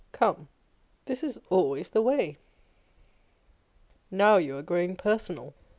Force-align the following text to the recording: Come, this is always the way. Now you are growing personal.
Come, 0.13 0.47
this 1.05 1.21
is 1.23 1.39
always 1.51 1.89
the 1.89 2.01
way. 2.01 2.39
Now 4.09 4.37
you 4.37 4.57
are 4.57 4.63
growing 4.63 4.95
personal. 4.95 5.53